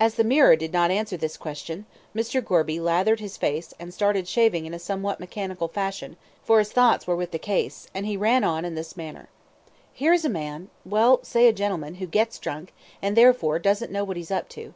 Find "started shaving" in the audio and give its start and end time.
3.94-4.66